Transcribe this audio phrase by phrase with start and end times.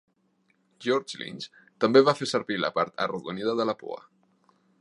[0.85, 1.45] George Lynch
[1.85, 4.03] també fa servir la part arrodonida de la pua.